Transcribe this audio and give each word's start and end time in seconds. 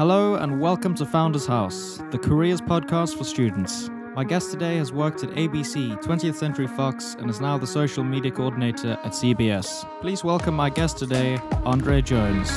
Hello 0.00 0.36
and 0.36 0.62
welcome 0.62 0.94
to 0.94 1.04
Founders 1.04 1.44
House, 1.44 2.00
the 2.10 2.16
careers 2.16 2.62
podcast 2.62 3.18
for 3.18 3.24
students. 3.24 3.90
My 4.16 4.24
guest 4.24 4.50
today 4.50 4.78
has 4.78 4.94
worked 4.94 5.22
at 5.22 5.28
ABC, 5.32 6.02
20th 6.02 6.36
Century 6.36 6.66
Fox, 6.68 7.16
and 7.18 7.28
is 7.28 7.38
now 7.38 7.58
the 7.58 7.66
social 7.66 8.02
media 8.02 8.30
coordinator 8.30 8.92
at 9.04 9.12
CBS. 9.12 9.86
Please 10.00 10.24
welcome 10.24 10.54
my 10.54 10.70
guest 10.70 10.96
today, 10.96 11.38
Andre 11.66 12.00
Jones. 12.00 12.50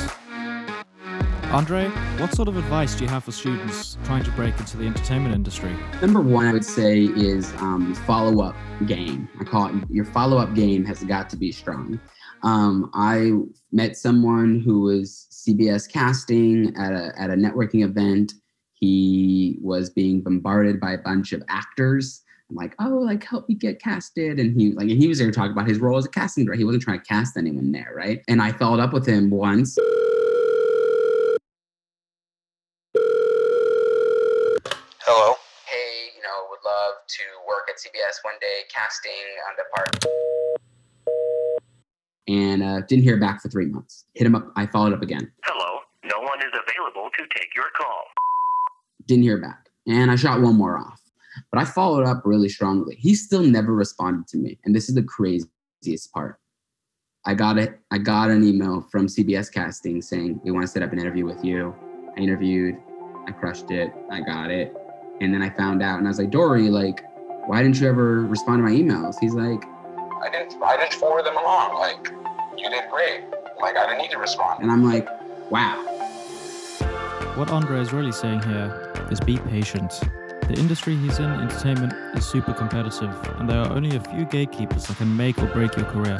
Andre, 1.52 1.90
what 2.16 2.32
sort 2.32 2.48
of 2.48 2.56
advice 2.56 2.94
do 2.94 3.04
you 3.04 3.10
have 3.10 3.24
for 3.24 3.32
students 3.32 3.98
trying 4.04 4.24
to 4.24 4.30
break 4.30 4.58
into 4.58 4.78
the 4.78 4.86
entertainment 4.86 5.34
industry? 5.34 5.76
Number 6.00 6.22
one, 6.22 6.46
I 6.46 6.52
would 6.54 6.64
say 6.64 7.02
is 7.02 7.52
um, 7.58 7.94
follow 8.06 8.42
up 8.42 8.56
game. 8.86 9.28
I 9.38 9.44
call 9.44 9.66
it 9.66 9.74
your 9.90 10.06
follow 10.06 10.38
up 10.38 10.54
game 10.54 10.82
has 10.86 11.04
got 11.04 11.28
to 11.28 11.36
be 11.36 11.52
strong. 11.52 12.00
Um, 12.44 12.90
I 12.92 13.32
met 13.72 13.96
someone 13.96 14.60
who 14.60 14.82
was 14.82 15.26
CBS 15.32 15.90
casting 15.90 16.76
at 16.76 16.92
a, 16.92 17.18
at 17.18 17.30
a 17.30 17.34
networking 17.34 17.82
event. 17.82 18.34
He 18.74 19.58
was 19.62 19.88
being 19.88 20.20
bombarded 20.20 20.78
by 20.78 20.92
a 20.92 20.98
bunch 20.98 21.32
of 21.32 21.42
actors. 21.48 22.22
I'm 22.50 22.56
like, 22.56 22.74
oh, 22.78 22.98
like 22.98 23.24
help 23.24 23.48
me 23.48 23.54
get 23.54 23.80
casted. 23.80 24.38
And 24.38 24.60
he 24.60 24.72
like, 24.72 24.90
and 24.90 25.00
he 25.00 25.08
was 25.08 25.16
there 25.18 25.30
to 25.30 25.32
talk 25.32 25.50
about 25.50 25.66
his 25.66 25.78
role 25.78 25.96
as 25.96 26.04
a 26.04 26.10
casting 26.10 26.44
director. 26.44 26.58
He 26.58 26.64
wasn't 26.64 26.82
trying 26.82 27.00
to 27.00 27.06
cast 27.06 27.38
anyone 27.38 27.72
there, 27.72 27.94
right? 27.96 28.20
And 28.28 28.42
I 28.42 28.52
followed 28.52 28.80
up 28.80 28.92
with 28.92 29.06
him 29.06 29.30
once. 29.30 29.78
Hello. 35.00 35.34
Hey, 35.64 36.10
you 36.14 36.22
know, 36.22 36.44
would 36.50 36.60
love 36.62 36.96
to 37.08 37.22
work 37.48 37.70
at 37.70 37.76
CBS 37.76 38.22
one 38.22 38.34
day, 38.38 38.64
casting 38.70 39.12
on 39.48 39.54
the 39.56 39.64
part. 39.74 40.04
And 42.26 42.62
uh, 42.62 42.80
didn't 42.82 43.04
hear 43.04 43.18
back 43.18 43.42
for 43.42 43.48
three 43.48 43.66
months. 43.66 44.06
Hit 44.14 44.26
him 44.26 44.34
up. 44.34 44.50
I 44.56 44.66
followed 44.66 44.92
up 44.92 45.02
again. 45.02 45.30
Hello. 45.44 45.80
No 46.04 46.20
one 46.20 46.38
is 46.40 46.52
available 46.52 47.10
to 47.18 47.24
take 47.38 47.54
your 47.54 47.66
call. 47.76 48.04
Didn't 49.06 49.24
hear 49.24 49.38
back. 49.40 49.68
And 49.86 50.10
I 50.10 50.16
shot 50.16 50.40
one 50.40 50.56
more 50.56 50.78
off. 50.78 51.00
But 51.50 51.60
I 51.60 51.64
followed 51.64 52.06
up 52.06 52.22
really 52.24 52.48
strongly. 52.48 52.96
He 52.96 53.14
still 53.14 53.42
never 53.42 53.74
responded 53.74 54.26
to 54.28 54.38
me. 54.38 54.58
And 54.64 54.74
this 54.74 54.88
is 54.88 54.94
the 54.94 55.02
craziest 55.02 56.12
part. 56.12 56.38
I 57.26 57.34
got 57.34 57.58
it. 57.58 57.80
I 57.90 57.98
got 57.98 58.30
an 58.30 58.44
email 58.44 58.82
from 58.90 59.06
CBS 59.06 59.52
Casting 59.52 60.02
saying 60.02 60.40
we 60.44 60.50
want 60.50 60.62
to 60.62 60.68
set 60.68 60.82
up 60.82 60.92
an 60.92 60.98
interview 60.98 61.24
with 61.24 61.42
you. 61.44 61.74
I 62.16 62.20
interviewed. 62.20 62.76
I 63.26 63.32
crushed 63.32 63.70
it. 63.70 63.90
I 64.10 64.20
got 64.20 64.50
it. 64.50 64.74
And 65.20 65.32
then 65.32 65.42
I 65.42 65.48
found 65.50 65.82
out, 65.82 65.98
and 65.98 66.06
I 66.06 66.10
was 66.10 66.18
like, 66.18 66.30
Dory, 66.30 66.68
like, 66.68 67.02
why 67.46 67.62
didn't 67.62 67.80
you 67.80 67.88
ever 67.88 68.22
respond 68.22 68.58
to 68.58 68.62
my 68.64 68.70
emails? 68.70 69.16
He's 69.20 69.34
like, 69.34 69.62
I 70.22 70.28
didn't. 70.30 70.62
I 70.62 70.76
didn't 70.76 70.94
forward 70.94 71.24
them 71.24 71.36
along. 71.36 71.74
Like 71.74 72.12
you 72.56 72.70
did 72.70 72.84
great. 72.90 73.24
Like 73.60 73.76
I 73.76 73.86
didn't 73.86 74.02
need 74.02 74.10
to 74.10 74.18
respond. 74.18 74.62
and 74.62 74.70
I'm 74.70 74.84
like, 74.84 75.08
wow. 75.50 75.76
What 77.36 77.50
Andre 77.50 77.80
is 77.80 77.92
really 77.92 78.12
saying 78.12 78.42
here 78.42 78.92
is 79.10 79.20
be 79.20 79.38
patient. 79.38 79.92
The 80.48 80.54
industry 80.58 80.94
he's 80.96 81.18
in, 81.18 81.24
entertainment, 81.24 81.94
is 82.14 82.26
super 82.26 82.52
competitive, 82.52 83.10
and 83.38 83.48
there 83.48 83.60
are 83.60 83.72
only 83.72 83.96
a 83.96 84.00
few 84.00 84.26
gatekeepers 84.26 84.86
that 84.86 84.98
can 84.98 85.16
make 85.16 85.38
or 85.38 85.46
break 85.46 85.74
your 85.74 85.86
career. 85.86 86.18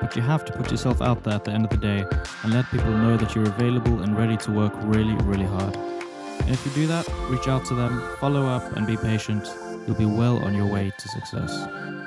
But 0.00 0.14
you 0.14 0.20
have 0.22 0.44
to 0.44 0.52
put 0.52 0.70
yourself 0.70 1.00
out 1.00 1.24
there 1.24 1.34
at 1.34 1.44
the 1.44 1.52
end 1.52 1.64
of 1.64 1.70
the 1.70 1.78
day 1.78 2.04
and 2.42 2.52
let 2.52 2.70
people 2.70 2.90
know 2.90 3.16
that 3.16 3.34
you're 3.34 3.48
available 3.48 4.02
and 4.02 4.16
ready 4.16 4.36
to 4.36 4.52
work 4.52 4.74
really, 4.82 5.14
really 5.24 5.46
hard. 5.46 5.74
And 5.74 6.50
if 6.50 6.64
you 6.66 6.72
do 6.72 6.86
that, 6.88 7.08
reach 7.30 7.48
out 7.48 7.64
to 7.66 7.74
them, 7.74 8.02
follow 8.20 8.46
up, 8.46 8.76
and 8.76 8.86
be 8.86 8.96
patient. 8.96 9.48
You'll 9.86 9.96
be 9.96 10.04
well 10.04 10.44
on 10.44 10.54
your 10.54 10.66
way 10.66 10.92
to 10.96 11.08
success. 11.08 11.50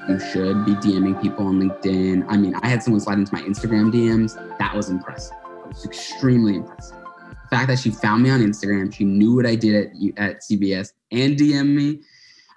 You 0.10 0.20
should 0.20 0.66
be 0.66 0.74
DMing 0.74 1.22
people 1.22 1.46
on 1.46 1.62
LinkedIn. 1.62 2.26
I 2.28 2.36
mean, 2.36 2.56
I 2.56 2.68
had 2.68 2.82
someone 2.82 3.00
slide 3.00 3.20
into 3.20 3.32
my 3.32 3.44
Instagram 3.44 3.94
DMs. 3.94 4.34
That 4.58 4.76
was 4.76 4.90
impressive. 4.90 5.38
It 5.44 5.68
was 5.68 5.86
extremely 5.86 6.56
impressive. 6.56 6.98
The 7.44 7.56
fact 7.56 7.68
that 7.68 7.78
she 7.78 7.92
found 7.92 8.24
me 8.24 8.32
on 8.32 8.40
Instagram, 8.40 8.92
she 8.92 9.04
knew 9.04 9.36
what 9.36 9.46
I 9.46 9.54
did 9.54 9.76
at, 9.76 9.92
at 10.18 10.42
CBS 10.42 10.94
and 11.12 11.38
DM 11.38 11.76
me. 11.76 12.02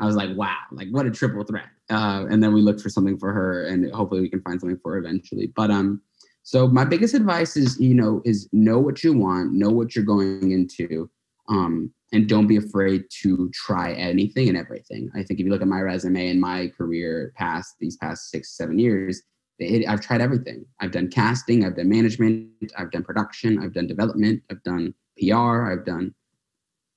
I 0.00 0.06
was 0.06 0.17
like, 0.17 0.34
wow, 0.34 0.56
like 0.70 0.89
what 0.92 1.05
a 1.05 1.11
triple 1.11 1.44
threat. 1.44 1.67
Uh, 1.91 2.25
and 2.31 2.42
then 2.42 2.55
we 2.55 2.62
looked 2.62 2.81
for 2.81 2.89
something 2.89 3.19
for 3.19 3.34
her 3.34 3.66
and 3.66 3.93
hopefully 3.93 4.22
we 4.22 4.31
can 4.31 4.41
find 4.41 4.59
something 4.59 4.78
for 4.82 4.93
her 4.93 4.99
eventually. 4.99 5.49
But 5.49 5.71
um, 5.71 6.00
so 6.44 6.66
my 6.66 6.87
biggest 6.87 7.12
advice 7.12 7.55
is, 7.55 7.78
you 7.78 7.93
know, 7.93 8.22
is 8.25 8.49
know 8.53 8.78
what 8.78 9.05
you 9.05 9.12
want, 9.12 9.53
know 9.53 9.69
what 9.69 9.94
you're 9.94 10.06
going 10.06 10.53
into. 10.53 11.10
Um, 11.50 11.93
and 12.12 12.28
don't 12.28 12.47
be 12.47 12.59
afraid 12.59 13.05
to 13.23 13.50
try 13.55 13.93
anything 13.93 14.49
and 14.49 14.56
everything. 14.56 15.11
I 15.15 15.23
think 15.23 15.41
if 15.41 15.47
you 15.47 15.50
look 15.50 15.62
at 15.62 15.69
my 15.69 15.81
resume 15.81 16.28
and 16.28 16.41
my 16.41 16.69
career 16.77 17.33
past 17.37 17.77
these 17.81 17.97
past 17.97 18.31
six, 18.31 18.56
seven 18.56 18.78
years, 18.78 19.23
it, 19.59 19.89
I've 19.89 20.00
tried 20.00 20.21
everything. 20.21 20.67
I've 20.81 20.91
done 20.91 21.09
casting, 21.09 21.65
I've 21.65 21.77
done 21.77 21.89
management, 21.89 22.73
I've 22.77 22.91
done 22.91 23.03
production, 23.03 23.59
I've 23.59 23.73
done 23.73 23.87
development, 23.87 24.43
I've 24.50 24.62
done 24.62 24.95
PR, 25.19 25.71
I've 25.71 25.87
done, 25.87 26.15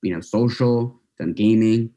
you 0.02 0.14
know, 0.14 0.20
social, 0.20 1.00
done 1.18 1.32
gaming, 1.32 1.90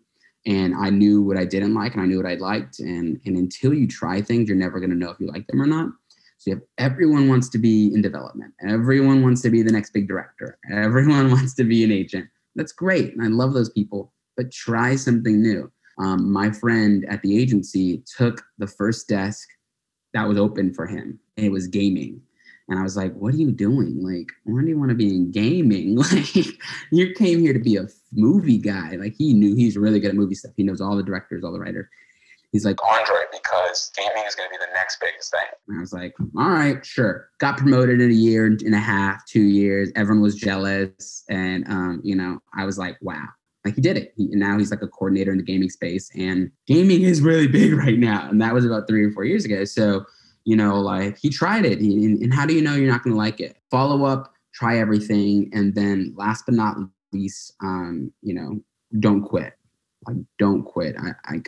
and 0.45 0.73
I 0.75 0.89
knew 0.89 1.21
what 1.21 1.37
I 1.37 1.45
didn't 1.45 1.73
like 1.73 1.93
and 1.93 2.01
I 2.01 2.05
knew 2.05 2.17
what 2.17 2.25
I 2.25 2.35
liked. 2.35 2.79
And 2.79 3.19
and 3.25 3.35
until 3.35 3.73
you 3.73 3.87
try 3.87 4.21
things, 4.21 4.47
you're 4.47 4.57
never 4.57 4.79
gonna 4.79 4.95
know 4.95 5.09
if 5.09 5.19
you 5.19 5.27
like 5.27 5.45
them 5.47 5.61
or 5.61 5.67
not. 5.67 5.89
So 6.37 6.51
if 6.51 6.59
everyone 6.77 7.27
wants 7.27 7.49
to 7.49 7.57
be 7.57 7.93
in 7.93 8.01
development, 8.01 8.53
everyone 8.65 9.23
wants 9.23 9.41
to 9.41 9.49
be 9.49 9.61
the 9.61 9.73
next 9.73 9.91
big 9.91 10.07
director, 10.07 10.57
everyone 10.71 11.31
wants 11.31 11.53
to 11.55 11.65
be 11.65 11.83
an 11.83 11.91
agent 11.91 12.29
that's 12.59 12.73
great. 12.73 13.13
And 13.13 13.23
I 13.23 13.27
love 13.27 13.53
those 13.53 13.69
people, 13.69 14.11
but 14.35 14.51
try 14.51 14.97
something 14.97 15.41
new. 15.41 15.71
Um, 15.97 16.29
my 16.29 16.51
friend 16.51 17.05
at 17.09 17.21
the 17.21 17.41
agency 17.41 18.03
took 18.17 18.43
the 18.57 18.67
first 18.67 19.07
desk 19.07 19.47
that 20.13 20.27
was 20.27 20.37
open 20.37 20.73
for 20.73 20.85
him, 20.85 21.17
and 21.37 21.45
it 21.45 21.51
was 21.51 21.67
gaming. 21.67 22.21
And 22.67 22.77
I 22.77 22.83
was 22.83 22.97
like, 22.97 23.13
what 23.13 23.33
are 23.33 23.37
you 23.37 23.51
doing? 23.51 24.03
Like, 24.03 24.27
why 24.43 24.61
do 24.61 24.67
you 24.67 24.77
want 24.77 24.89
to 24.89 24.95
be 24.95 25.07
in 25.07 25.31
gaming? 25.31 25.97
Like, 26.11 26.35
you 26.91 27.13
came 27.13 27.39
here 27.39 27.53
to 27.53 27.59
be 27.59 27.77
a 27.77 27.87
movie 28.11 28.57
guy. 28.57 28.97
Like, 28.97 29.15
he 29.17 29.33
knew 29.33 29.55
he's 29.55 29.77
really 29.77 30.01
good 30.01 30.09
at 30.09 30.15
movie 30.15 30.35
stuff. 30.35 30.51
He 30.57 30.63
knows 30.63 30.81
all 30.81 30.97
the 30.97 31.03
directors, 31.03 31.45
all 31.45 31.53
the 31.53 31.59
writers. 31.59 31.87
He's 32.51 32.65
like, 32.65 32.77
Andre, 32.83 33.21
because 33.31 33.91
gaming 33.95 34.23
is 34.27 34.33
going 34.33 34.49
to 34.49 34.51
be 34.51 34.57
the 34.57 34.73
next 34.73 34.99
biggest 34.99 35.31
thing. 35.31 35.45
and 35.67 35.77
I 35.77 35.81
was 35.81 35.93
like, 35.93 36.13
all 36.35 36.49
right, 36.49 36.83
sure. 36.83 37.29
Got 37.39 37.57
promoted 37.57 38.01
in 38.01 38.09
a 38.09 38.13
year 38.13 38.45
and 38.45 38.73
a 38.73 38.79
half, 38.79 39.23
two 39.25 39.43
years. 39.43 39.91
Everyone 39.95 40.23
was 40.23 40.35
jealous. 40.35 41.23
And, 41.29 41.67
um, 41.67 42.01
you 42.03 42.15
know, 42.15 42.39
I 42.57 42.65
was 42.65 42.79
like, 42.79 42.97
wow, 43.01 43.27
like 43.65 43.75
he 43.75 43.81
did 43.81 43.97
it. 43.97 44.13
He, 44.17 44.25
and 44.31 44.39
now 44.39 44.57
he's 44.57 44.71
like 44.71 44.81
a 44.81 44.87
coordinator 44.87 45.31
in 45.31 45.37
the 45.37 45.43
gaming 45.43 45.69
space. 45.69 46.09
And 46.15 46.51
gaming 46.65 47.03
is 47.03 47.21
really 47.21 47.47
big 47.59 47.73
right 47.73 47.99
now. 47.99 48.27
And 48.29 48.41
that 48.41 48.53
was 48.53 48.65
about 48.65 48.87
three 48.87 49.05
or 49.05 49.11
four 49.11 49.25
years 49.25 49.45
ago. 49.45 49.63
So, 49.65 50.05
you 50.45 50.55
know, 50.55 50.79
like 50.79 51.19
he 51.19 51.29
tried 51.29 51.65
it. 51.65 51.79
And, 51.79 52.21
and 52.21 52.33
how 52.33 52.47
do 52.47 52.55
you 52.55 52.61
know 52.63 52.73
you're 52.73 52.91
not 52.91 53.03
going 53.03 53.13
to 53.13 53.17
like 53.19 53.39
it? 53.39 53.57
Follow 53.69 54.05
up, 54.05 54.33
try 54.55 54.79
everything. 54.79 55.51
And 55.53 55.75
then 55.75 56.15
last 56.17 56.45
but 56.47 56.55
not 56.55 56.77
least, 57.13 57.53
um, 57.61 58.11
you 58.23 58.33
know, 58.33 58.59
don't 58.99 59.21
quit. 59.21 59.53
Like, 60.07 60.17
don't 60.39 60.63
quit. 60.63 60.95
I, 60.97 61.11
I, 61.25 61.41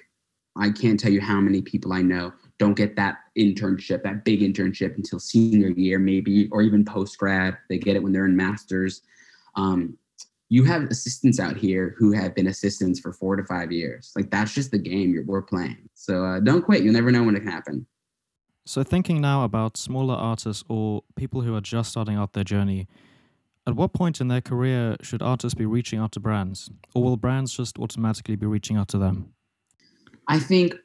I 0.58 0.70
can't 0.70 1.00
tell 1.00 1.12
you 1.12 1.22
how 1.22 1.40
many 1.40 1.62
people 1.62 1.94
I 1.94 2.02
know 2.02 2.34
don't 2.60 2.76
get 2.76 2.96
that 2.98 3.18
internship, 3.38 4.04
that 4.04 4.26
big 4.26 4.42
internship 4.42 4.96
until 4.96 5.20
senior 5.20 5.70
year, 5.70 5.98
maybe, 5.98 6.50
or 6.52 6.62
even 6.62 6.84
post 6.84 7.18
grad. 7.18 7.58
They 7.70 7.78
get 7.78 7.96
it 7.96 8.04
when 8.04 8.12
they're 8.12 8.26
in 8.26 8.36
masters. 8.36 9.02
Um, 9.56 9.98
you 10.50 10.66
have 10.66 10.84
assistants 10.84 11.40
out 11.40 11.56
here 11.56 11.96
who 11.98 12.12
have 12.12 12.36
been 12.36 12.48
assistants 12.48 13.00
for 13.00 13.14
four 13.14 13.38
to 13.38 13.44
five 13.46 13.72
years. 13.72 14.12
Like 14.16 14.30
that's 14.30 14.54
just 14.54 14.72
the 14.72 14.78
game 14.78 15.18
we're 15.26 15.42
playing. 15.42 15.90
So 15.94 16.26
uh, 16.26 16.40
don't 16.42 16.62
quit. 16.62 16.84
You'll 16.84 16.94
never 16.94 17.12
know 17.12 17.24
when 17.24 17.36
it 17.36 17.40
can 17.40 17.52
happen. 17.52 17.88
So, 18.66 18.84
thinking 18.84 19.22
now 19.22 19.44
about 19.44 19.76
smaller 19.76 20.14
artists 20.14 20.64
or 20.70 21.02
people 21.16 21.42
who 21.42 21.56
are 21.56 21.62
just 21.62 21.90
starting 21.90 22.16
out 22.16 22.34
their 22.34 22.44
journey, 22.44 22.88
at 23.66 23.76
what 23.76 23.94
point 23.94 24.22
in 24.22 24.28
their 24.28 24.42
career 24.42 24.98
should 25.02 25.22
artists 25.22 25.56
be 25.56 25.66
reaching 25.66 26.00
out 26.00 26.12
to 26.12 26.20
brands? 26.20 26.70
Or 26.94 27.02
will 27.02 27.18
brands 27.18 27.54
just 27.54 27.80
automatically 27.80 28.36
be 28.36 28.46
reaching 28.46 28.78
out 28.78 28.88
to 28.90 29.00
them? 29.00 29.34
I 30.32 30.40
think 30.40 30.76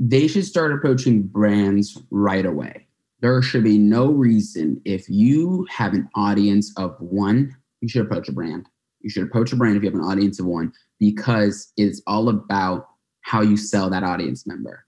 they 0.00 0.26
should 0.26 0.44
start 0.44 0.72
approaching 0.72 1.22
brands 1.22 1.96
right 2.10 2.44
away. 2.44 2.88
There 3.20 3.40
should 3.40 3.62
be 3.62 3.78
no 3.78 4.06
reason 4.06 4.82
if 4.84 5.08
you 5.08 5.64
have 5.70 5.94
an 5.94 6.08
audience 6.16 6.72
of 6.76 6.96
one, 6.98 7.56
you 7.80 7.88
should 7.88 8.04
approach 8.04 8.28
a 8.28 8.32
brand. 8.32 8.68
You 9.02 9.08
should 9.08 9.22
approach 9.22 9.52
a 9.52 9.56
brand 9.56 9.76
if 9.76 9.84
you 9.84 9.90
have 9.90 9.94
an 9.98 10.04
audience 10.04 10.40
of 10.40 10.46
one 10.46 10.72
because 10.98 11.72
it's 11.76 12.02
all 12.08 12.28
about 12.28 12.88
how 13.20 13.42
you 13.42 13.56
sell 13.56 13.88
that 13.90 14.02
audience 14.02 14.44
member. 14.44 14.84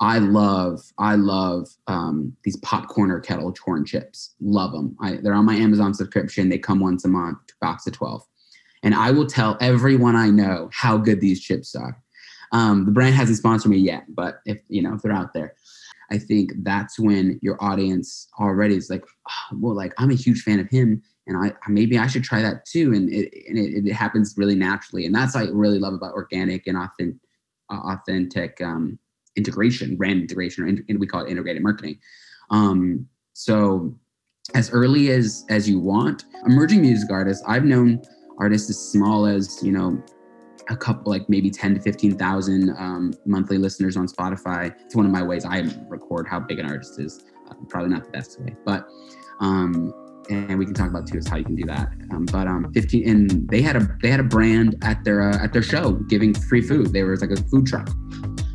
I 0.00 0.18
love, 0.18 0.80
I 0.96 1.16
love 1.16 1.68
um, 1.88 2.34
these 2.44 2.56
popcorn 2.60 3.20
kettle 3.20 3.52
corn 3.52 3.84
chips. 3.84 4.34
Love 4.40 4.72
them. 4.72 4.96
I, 4.98 5.16
they're 5.16 5.34
on 5.34 5.44
my 5.44 5.56
Amazon 5.56 5.92
subscription. 5.92 6.48
They 6.48 6.56
come 6.56 6.80
once 6.80 7.04
a 7.04 7.08
month, 7.08 7.36
box 7.60 7.86
of 7.86 7.92
12. 7.92 8.22
And 8.82 8.94
I 8.94 9.10
will 9.10 9.26
tell 9.26 9.58
everyone 9.60 10.16
I 10.16 10.30
know 10.30 10.70
how 10.72 10.96
good 10.96 11.20
these 11.20 11.42
chips 11.42 11.74
are. 11.74 12.02
Um, 12.52 12.84
the 12.84 12.92
brand 12.92 13.14
hasn't 13.14 13.38
sponsored 13.38 13.70
me 13.70 13.78
yet, 13.78 14.04
but 14.08 14.40
if 14.46 14.58
you 14.68 14.82
know 14.82 14.94
if 14.94 15.02
they're 15.02 15.12
out 15.12 15.34
there, 15.34 15.54
I 16.10 16.18
think 16.18 16.52
that's 16.62 16.98
when 16.98 17.38
your 17.42 17.62
audience 17.62 18.28
already 18.40 18.76
is 18.76 18.88
like, 18.88 19.04
oh, 19.28 19.56
well, 19.58 19.74
like 19.74 19.92
I'm 19.98 20.10
a 20.10 20.14
huge 20.14 20.42
fan 20.42 20.60
of 20.60 20.68
him, 20.68 21.02
and 21.26 21.36
I 21.36 21.52
maybe 21.68 21.98
I 21.98 22.06
should 22.06 22.24
try 22.24 22.40
that 22.42 22.64
too, 22.64 22.92
and 22.94 23.12
it 23.12 23.32
and 23.48 23.58
it, 23.58 23.86
it 23.86 23.92
happens 23.92 24.34
really 24.36 24.54
naturally, 24.54 25.06
and 25.06 25.14
that's 25.14 25.34
what 25.34 25.44
I 25.44 25.50
really 25.50 25.78
love 25.78 25.94
about 25.94 26.14
organic 26.14 26.66
and 26.66 26.76
authentic, 26.76 27.20
uh, 27.70 27.80
authentic 27.92 28.60
um, 28.62 28.98
integration, 29.36 29.96
brand 29.96 30.20
integration, 30.20 30.64
or 30.64 30.68
in, 30.68 30.98
we 30.98 31.06
call 31.06 31.24
it 31.24 31.30
integrated 31.30 31.62
marketing. 31.62 31.98
Um, 32.50 33.06
so 33.34 33.94
as 34.54 34.70
early 34.70 35.10
as 35.10 35.44
as 35.50 35.68
you 35.68 35.78
want, 35.78 36.24
emerging 36.46 36.80
music 36.80 37.10
artists, 37.10 37.44
I've 37.46 37.64
known 37.64 38.02
artists 38.38 38.70
as 38.70 38.78
small 38.78 39.26
as 39.26 39.62
you 39.62 39.72
know 39.72 40.02
a 40.68 40.76
couple 40.76 41.10
like 41.10 41.28
maybe 41.28 41.50
10 41.50 41.74
to 41.74 41.80
15,000 41.80 42.70
um, 42.78 43.14
monthly 43.24 43.58
listeners 43.58 43.96
on 43.96 44.06
Spotify. 44.06 44.74
It's 44.84 44.94
one 44.94 45.06
of 45.06 45.12
my 45.12 45.22
ways 45.22 45.44
I 45.44 45.64
record 45.88 46.26
how 46.28 46.40
big 46.40 46.58
an 46.58 46.66
artist 46.66 46.98
is. 46.98 47.24
Uh, 47.50 47.54
probably 47.68 47.90
not 47.90 48.04
the 48.04 48.10
best 48.10 48.40
way, 48.40 48.54
but 48.64 48.86
um, 49.40 49.94
and 50.30 50.58
we 50.58 50.66
can 50.66 50.74
talk 50.74 50.90
about 50.90 51.06
too 51.06 51.18
is 51.18 51.26
how 51.26 51.36
you 51.36 51.44
can 51.44 51.54
do 51.54 51.64
that. 51.66 51.88
Um, 52.12 52.26
but 52.26 52.46
um, 52.46 52.70
15 52.72 53.08
and 53.08 53.48
they 53.48 53.62
had 53.62 53.76
a 53.76 53.88
they 54.02 54.10
had 54.10 54.20
a 54.20 54.24
brand 54.24 54.76
at 54.82 55.02
their 55.04 55.22
uh, 55.22 55.42
at 55.42 55.52
their 55.52 55.62
show 55.62 55.92
giving 55.92 56.34
free 56.34 56.60
food. 56.60 56.92
There 56.92 57.06
was 57.06 57.22
like 57.22 57.30
a 57.30 57.42
food 57.44 57.66
truck. 57.66 57.88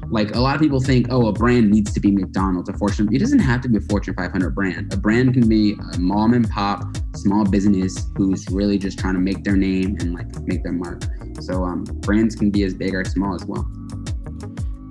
Like 0.10 0.36
a 0.36 0.40
lot 0.40 0.54
of 0.54 0.62
people 0.62 0.80
think, 0.80 1.08
oh, 1.10 1.28
a 1.28 1.34
brand 1.34 1.72
needs 1.72 1.92
to 1.94 2.00
be 2.00 2.12
McDonald's, 2.12 2.70
a 2.70 2.74
Fortune. 2.74 3.10
It 3.12 3.18
doesn't 3.18 3.40
have 3.40 3.62
to 3.62 3.70
be 3.70 3.78
a 3.78 3.82
Fortune 3.82 4.14
500 4.14 4.54
brand. 4.54 4.94
A 4.94 4.98
brand 4.98 5.34
can 5.34 5.50
be 5.50 5.76
a 5.94 6.00
mom 6.00 6.36
and 6.36 6.48
pop 6.48 6.84
small 7.16 7.46
business 7.46 8.06
who's 8.16 8.48
really 8.50 8.78
just 8.78 9.00
trying 9.00 9.16
to 9.16 9.20
make 9.20 9.44
their 9.44 9.56
name 9.56 9.98
and 10.02 10.14
like 10.14 10.28
make 10.42 10.62
their 10.62 10.74
mark. 10.74 11.02
So 11.42 11.64
um, 11.64 11.84
brands 11.84 12.36
can 12.36 12.50
be 12.50 12.64
as 12.64 12.74
big 12.74 12.94
or 12.94 13.04
small 13.06 13.36
as 13.36 13.46
well. 13.46 13.70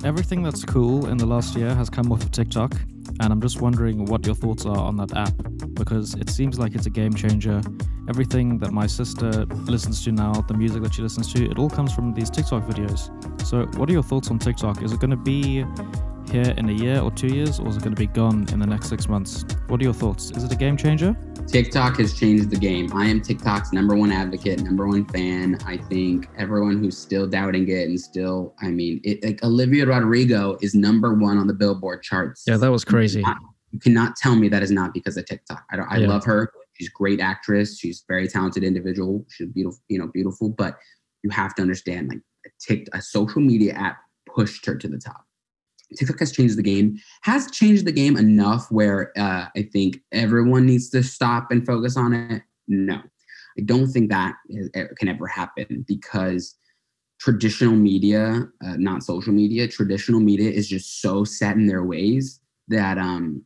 Everything 0.04 0.42
that's 0.42 0.64
cool 0.64 1.06
in 1.06 1.16
the 1.16 1.26
last 1.26 1.56
year 1.56 1.74
has 1.74 1.88
come 1.88 2.10
off 2.10 2.22
of 2.22 2.32
TikTok, 2.32 2.74
and 3.20 3.32
I'm 3.32 3.40
just 3.40 3.60
wondering 3.60 4.04
what 4.04 4.26
your 4.26 4.34
thoughts 4.34 4.66
are 4.66 4.76
on 4.76 4.96
that 4.96 5.16
app 5.16 5.34
because 5.74 6.14
it 6.14 6.28
seems 6.28 6.58
like 6.58 6.74
it's 6.74 6.86
a 6.86 6.90
game 6.90 7.14
changer. 7.14 7.60
Everything 8.08 8.58
that 8.58 8.72
my 8.72 8.86
sister 8.86 9.30
listens 9.66 10.02
to 10.04 10.12
now, 10.12 10.32
the 10.32 10.54
music 10.54 10.82
that 10.82 10.94
she 10.94 11.02
listens 11.02 11.32
to, 11.34 11.48
it 11.48 11.58
all 11.58 11.70
comes 11.70 11.92
from 11.94 12.12
these 12.14 12.30
TikTok 12.30 12.66
videos. 12.66 13.10
So, 13.46 13.66
what 13.78 13.88
are 13.88 13.92
your 13.92 14.02
thoughts 14.02 14.28
on 14.30 14.40
TikTok? 14.40 14.82
Is 14.82 14.92
it 14.92 14.98
going 14.98 15.10
to 15.10 15.16
be 15.16 15.64
here 16.30 16.54
in 16.56 16.68
a 16.68 16.72
year 16.72 17.00
or 17.00 17.10
two 17.10 17.28
years, 17.28 17.58
or 17.60 17.68
is 17.68 17.76
it 17.76 17.82
going 17.82 17.94
to 17.94 18.00
be 18.00 18.06
gone 18.06 18.46
in 18.52 18.58
the 18.58 18.66
next 18.66 18.88
six 18.88 19.08
months? 19.08 19.44
What 19.68 19.80
are 19.80 19.84
your 19.84 19.92
thoughts? 19.92 20.30
Is 20.30 20.44
it 20.44 20.52
a 20.52 20.56
game 20.56 20.76
changer? 20.76 21.16
TikTok 21.48 21.98
has 21.98 22.14
changed 22.18 22.50
the 22.50 22.56
game. 22.56 22.90
I 22.94 23.06
am 23.06 23.20
TikTok's 23.20 23.72
number 23.72 23.94
one 23.96 24.12
advocate, 24.12 24.62
number 24.62 24.86
one 24.86 25.04
fan. 25.06 25.58
I 25.66 25.76
think 25.76 26.28
everyone 26.38 26.78
who's 26.78 26.96
still 26.96 27.26
doubting 27.26 27.68
it 27.68 27.88
and 27.88 28.00
still, 28.00 28.54
I 28.62 28.68
mean, 28.68 29.00
it, 29.04 29.22
like 29.24 29.42
Olivia 29.44 29.84
Rodrigo 29.86 30.56
is 30.62 30.74
number 30.74 31.14
one 31.14 31.38
on 31.38 31.46
the 31.46 31.54
Billboard 31.54 32.02
charts. 32.02 32.44
Yeah, 32.46 32.56
that 32.58 32.70
was 32.70 32.84
crazy. 32.84 33.18
You 33.18 33.24
cannot, 33.24 33.38
you 33.72 33.78
cannot 33.80 34.16
tell 34.16 34.36
me 34.36 34.48
that 34.48 34.62
is 34.62 34.70
not 34.70 34.94
because 34.94 35.16
of 35.16 35.26
TikTok. 35.26 35.64
I, 35.70 35.78
I 35.78 35.96
Yeah. 35.98 36.08
love 36.08 36.24
her. 36.24 36.50
She's 36.74 36.88
a 36.88 36.92
great 36.92 37.20
actress. 37.20 37.78
She's 37.78 38.00
a 38.00 38.04
very 38.12 38.28
talented 38.28 38.64
individual. 38.64 39.26
She's 39.28 39.48
beautiful, 39.48 39.80
you 39.88 39.98
know, 39.98 40.08
beautiful. 40.14 40.48
But 40.48 40.78
you 41.22 41.30
have 41.30 41.54
to 41.56 41.62
understand, 41.62 42.08
like, 42.08 42.20
a, 42.46 42.50
Tik, 42.60 42.88
a 42.92 43.02
social 43.02 43.42
media 43.42 43.74
app 43.74 43.98
pushed 44.34 44.64
her 44.66 44.74
to 44.76 44.88
the 44.88 44.98
top. 44.98 45.24
TikTok 45.96 46.18
has 46.18 46.32
changed 46.32 46.56
the 46.56 46.62
game, 46.62 46.98
has 47.22 47.50
changed 47.50 47.84
the 47.84 47.92
game 47.92 48.16
enough 48.16 48.70
where 48.70 49.12
uh, 49.18 49.46
I 49.56 49.68
think 49.72 50.00
everyone 50.12 50.66
needs 50.66 50.90
to 50.90 51.02
stop 51.02 51.50
and 51.50 51.66
focus 51.66 51.96
on 51.96 52.12
it. 52.12 52.42
No, 52.68 53.00
I 53.58 53.62
don't 53.64 53.88
think 53.88 54.10
that 54.10 54.34
can 54.98 55.08
ever 55.08 55.26
happen 55.26 55.84
because 55.86 56.56
traditional 57.20 57.74
media, 57.74 58.48
uh, 58.64 58.76
not 58.78 59.02
social 59.02 59.32
media, 59.32 59.68
traditional 59.68 60.20
media 60.20 60.50
is 60.50 60.68
just 60.68 61.00
so 61.00 61.24
set 61.24 61.56
in 61.56 61.66
their 61.66 61.84
ways 61.84 62.40
that, 62.68 62.98
um, 62.98 63.44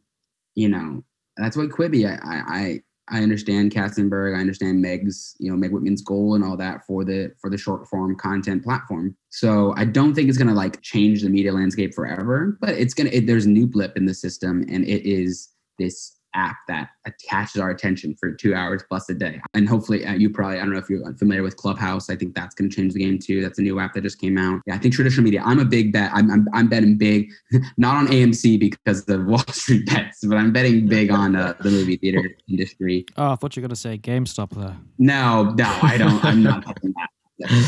you 0.54 0.68
know, 0.68 1.04
that's 1.36 1.56
what 1.56 1.68
Quibi, 1.68 2.06
I, 2.06 2.18
I, 2.24 2.80
I 3.08 3.22
understand 3.22 3.72
Katzenberg. 3.72 4.36
I 4.36 4.40
understand 4.40 4.82
Meg's, 4.82 5.36
you 5.38 5.50
know, 5.50 5.56
Meg 5.56 5.70
Whitman's 5.70 6.02
goal 6.02 6.34
and 6.34 6.42
all 6.42 6.56
that 6.56 6.84
for 6.86 7.04
the 7.04 7.32
for 7.40 7.48
the 7.48 7.58
short 7.58 7.86
form 7.86 8.16
content 8.16 8.64
platform. 8.64 9.16
So 9.30 9.74
I 9.76 9.84
don't 9.84 10.14
think 10.14 10.28
it's 10.28 10.38
gonna 10.38 10.54
like 10.54 10.82
change 10.82 11.22
the 11.22 11.28
media 11.28 11.52
landscape 11.52 11.94
forever, 11.94 12.58
but 12.60 12.70
it's 12.70 12.94
gonna. 12.94 13.10
It, 13.10 13.26
there's 13.26 13.46
a 13.46 13.50
new 13.50 13.66
blip 13.66 13.96
in 13.96 14.06
the 14.06 14.14
system, 14.14 14.64
and 14.68 14.84
it 14.84 15.08
is 15.08 15.50
this 15.78 16.15
app 16.36 16.56
that 16.68 16.90
attaches 17.06 17.60
our 17.60 17.70
attention 17.70 18.14
for 18.14 18.32
two 18.32 18.54
hours 18.54 18.82
plus 18.88 19.08
a 19.08 19.14
day. 19.14 19.40
And 19.54 19.68
hopefully, 19.68 20.04
uh, 20.04 20.12
you 20.14 20.30
probably 20.30 20.58
I 20.58 20.60
don't 20.60 20.72
know 20.72 20.78
if 20.78 20.88
you're 20.88 21.14
familiar 21.14 21.42
with 21.42 21.56
Clubhouse. 21.56 22.10
I 22.10 22.16
think 22.16 22.34
that's 22.34 22.54
gonna 22.54 22.70
change 22.70 22.92
the 22.92 23.00
game 23.00 23.18
too. 23.18 23.42
That's 23.42 23.58
a 23.58 23.62
new 23.62 23.80
app 23.80 23.94
that 23.94 24.02
just 24.02 24.20
came 24.20 24.38
out. 24.38 24.60
Yeah, 24.66 24.74
I 24.74 24.78
think 24.78 24.94
traditional 24.94 25.24
media. 25.24 25.42
I'm 25.44 25.58
a 25.58 25.64
big 25.64 25.92
bet. 25.92 26.10
I'm 26.12 26.30
I'm, 26.30 26.46
I'm 26.52 26.68
betting 26.68 26.96
big, 26.98 27.32
not 27.76 27.96
on 27.96 28.06
AMC 28.08 28.60
because 28.60 29.08
of 29.08 29.26
Wall 29.26 29.44
Street 29.50 29.86
bets, 29.86 30.24
but 30.24 30.36
I'm 30.36 30.52
betting 30.52 30.86
big 30.86 31.10
on 31.10 31.36
uh, 31.36 31.54
the 31.60 31.70
movie 31.70 31.96
theater 31.96 32.36
industry. 32.48 33.06
Oh, 33.16 33.32
I 33.32 33.36
thought 33.36 33.56
you 33.56 33.62
were 33.62 33.68
going 33.68 33.74
to 33.74 33.80
say 33.80 33.98
GameStop 33.98 34.50
there. 34.50 34.76
No, 34.98 35.54
no, 35.54 35.78
I 35.82 35.96
don't. 35.96 36.24
I'm 36.24 36.42
not 36.42 36.64
touching 36.64 36.92
that. 36.96 37.08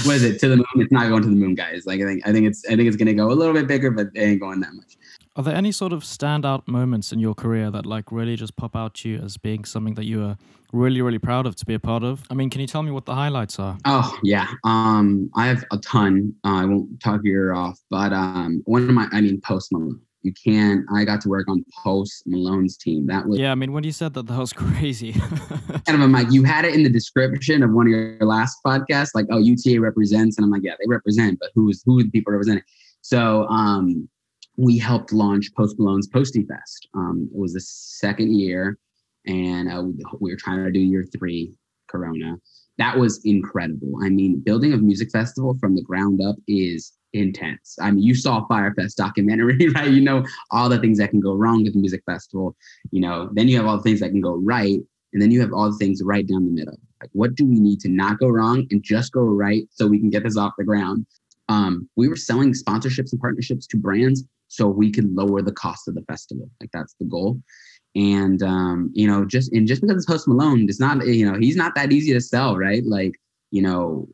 What 0.07 0.17
is 0.17 0.25
it 0.25 0.41
to 0.41 0.49
the 0.49 0.57
moon? 0.57 0.67
It's 0.77 0.93
not 0.93 1.09
going 1.09 1.23
to 1.23 1.29
the 1.29 1.35
moon, 1.35 1.55
guys. 1.55 1.85
Like 1.85 2.01
I 2.01 2.05
think, 2.05 2.27
I 2.27 2.33
think 2.33 2.47
it's, 2.47 2.65
I 2.67 2.71
think 2.71 2.83
it's 2.89 2.97
gonna 2.97 3.15
go 3.15 3.31
a 3.31 3.33
little 3.33 3.53
bit 3.53 3.67
bigger, 3.67 3.91
but 3.91 4.09
it 4.15 4.21
ain't 4.21 4.41
going 4.41 4.61
that 4.61 4.73
much. 4.73 4.97
Are 5.39 5.45
there 5.45 5.55
any 5.55 5.71
sort 5.71 5.93
of 5.93 6.03
standout 6.03 6.67
moments 6.67 7.13
in 7.13 7.21
your 7.21 7.33
career 7.33 7.71
that 7.71 7.87
like 7.87 8.11
really 8.11 8.35
just 8.35 8.57
pop 8.57 8.75
out 8.75 8.95
to 8.95 9.09
you 9.09 9.19
as 9.19 9.37
being 9.37 9.65
something 9.65 9.95
that 9.95 10.05
you 10.05 10.25
are 10.25 10.37
really, 10.73 11.01
really 11.01 11.21
proud 11.21 11.47
of 11.47 11.55
to 11.55 11.65
be 11.65 11.75
a 11.75 11.79
part 11.79 12.03
of? 12.03 12.25
I 12.29 12.35
mean, 12.35 12.51
can 12.51 12.61
you 12.61 12.67
tell 12.67 12.83
me 12.83 12.91
what 12.91 13.07
the 13.07 13.15
highlights 13.15 13.61
are? 13.61 13.79
Oh 13.85 14.19
yeah, 14.25 14.49
um, 14.65 15.31
I 15.37 15.47
have 15.47 15.65
a 15.71 15.79
ton. 15.79 16.35
Uh, 16.45 16.57
I 16.57 16.65
won't 16.65 17.01
talk 17.01 17.21
your 17.23 17.45
ear 17.45 17.55
off, 17.55 17.79
but 17.89 18.13
um, 18.13 18.63
one 18.65 18.83
of 18.83 18.91
my, 18.91 19.07
I 19.13 19.21
mean, 19.21 19.41
Post 19.41 19.71
Malone. 19.71 20.01
You 20.23 20.33
can. 20.33 20.85
I 20.93 21.05
got 21.05 21.21
to 21.21 21.29
work 21.29 21.49
on 21.49 21.65
Post 21.85 22.25
Malone's 22.27 22.77
team. 22.77 23.07
That 23.07 23.25
was 23.25 23.39
Yeah, 23.39 23.53
I 23.53 23.55
mean, 23.55 23.73
when 23.73 23.85
you 23.85 23.93
said 23.93 24.15
that, 24.15 24.27
that 24.27 24.37
was 24.37 24.53
crazy. 24.65 25.13
kind 25.13 25.83
of. 25.91 26.01
I'm 26.01 26.11
like, 26.11 26.33
you 26.33 26.43
had 26.43 26.65
it 26.65 26.75
in 26.75 26.83
the 26.83 26.91
description 26.91 27.63
of 27.63 27.71
one 27.71 27.87
of 27.87 27.93
your 27.93 28.19
last 28.23 28.59
podcasts, 28.67 29.11
like, 29.15 29.27
oh, 29.31 29.39
UTA 29.39 29.81
represents, 29.81 30.37
and 30.37 30.45
I'm 30.45 30.51
like, 30.51 30.65
yeah, 30.65 30.75
they 30.81 30.89
represent, 30.89 31.39
but 31.39 31.51
who's 31.55 31.81
who 31.87 32.01
are 32.01 32.03
the 32.03 32.11
people 32.11 32.33
representing? 32.33 32.65
So 33.03 33.47
um, 33.47 34.09
we 34.59 34.77
helped 34.77 35.13
launch 35.13 35.55
Post 35.55 35.79
Malone's 35.79 36.09
Posty 36.09 36.43
Fest. 36.43 36.89
Um, 36.93 37.31
it 37.33 37.39
was 37.39 37.55
the 37.55 37.61
second 37.61 38.35
year, 38.35 38.77
and 39.25 39.71
uh, 39.71 39.85
we 40.21 40.33
were 40.33 40.37
trying 40.37 40.65
to 40.65 40.73
do 40.73 40.81
year 40.81 41.07
three, 41.17 41.55
Corona. 41.87 42.37
That 42.77 42.99
was 42.99 43.21
incredible. 43.25 43.93
I 44.03 44.09
mean, 44.09 44.41
building 44.41 44.73
a 44.73 44.77
music 44.77 45.11
festival 45.13 45.57
from 45.61 45.77
the 45.77 45.83
ground 45.83 46.21
up 46.21 46.35
is 46.49 46.93
intense. 47.13 47.77
I 47.81 47.93
mean, 47.93 48.03
you 48.03 48.17
saw 48.17 48.47
Fyre 48.47 48.75
Fest 48.75 48.97
documentary, 48.97 49.69
right? 49.75 49.91
You 49.91 50.01
know 50.01 50.27
all 50.51 50.69
the 50.69 50.81
things 50.81 50.99
that 50.99 51.11
can 51.11 51.21
go 51.21 51.35
wrong 51.35 51.63
with 51.63 51.77
a 51.77 51.79
music 51.79 52.03
festival. 52.05 52.57
You 52.91 53.01
know, 53.01 53.31
then 53.35 53.47
you 53.47 53.57
have 53.59 53.67
all 53.67 53.77
the 53.77 53.85
things 53.85 54.01
that 54.01 54.11
can 54.11 54.21
go 54.21 54.35
right, 54.35 54.81
and 55.13 55.23
then 55.23 55.31
you 55.31 55.41
have 55.41 55.53
all 55.53 55.71
the 55.71 55.79
things 55.79 56.03
right 56.03 56.27
down 56.27 56.45
the 56.45 56.51
middle. 56.51 56.81
Like, 57.01 57.11
what 57.13 57.37
do 57.37 57.47
we 57.47 57.61
need 57.61 57.79
to 57.81 57.89
not 57.89 58.19
go 58.19 58.27
wrong 58.27 58.67
and 58.73 58.83
just 58.83 59.13
go 59.13 59.23
right 59.23 59.69
so 59.71 59.87
we 59.87 60.01
can 60.01 60.11
get 60.11 60.25
this 60.25 60.37
off 60.37 60.55
the 60.59 60.65
ground? 60.65 61.07
Um, 61.49 61.89
we 61.95 62.09
were 62.09 62.17
selling 62.17 62.53
sponsorships 62.53 63.13
and 63.13 63.21
partnerships 63.21 63.69
to 63.69 63.77
brands 63.77 64.25
so 64.49 64.67
we 64.67 64.91
could 64.91 65.15
lower 65.15 65.43
the 65.43 65.53
cost 65.53 65.89
of 65.89 65.95
the 65.95 66.03
festival. 66.03 66.51
Like 66.61 66.71
that's 66.73 66.95
the 66.95 67.07
goal. 67.07 67.41
And 67.95 68.43
um, 68.43 68.91
you 68.95 69.07
know, 69.07 69.25
just 69.25 69.53
and 69.53 69.67
just 69.67 69.81
because 69.81 69.97
it's 69.97 70.07
Post 70.07 70.29
Malone, 70.29 70.67
it's 70.69 70.81
not 70.81 71.07
you 71.07 71.31
know 71.31 71.39
he's 71.39 71.57
not 71.57 71.75
that 71.75 71.93
easy 71.93 72.13
to 72.13 72.21
sell, 72.21 72.57
right? 72.57 72.85
Like 72.85 73.15
you 73.51 73.63
know, 73.63 74.09